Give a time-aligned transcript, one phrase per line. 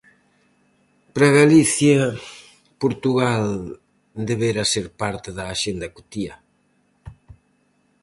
[1.13, 1.97] Para Galicia,
[2.83, 3.45] Portugal
[4.29, 6.35] debera ser parte da axenda cotiá.